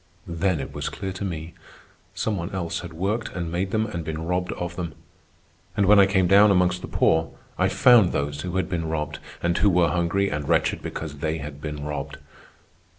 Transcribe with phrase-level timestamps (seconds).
[0.25, 1.53] Then it was clear to me,
[2.15, 4.95] some one else had worked and made them and been robbed of them.
[5.77, 9.19] And when I came down amongst the poor I found those who had been robbed
[9.43, 12.17] and who were hungry and wretched because they had been robbed."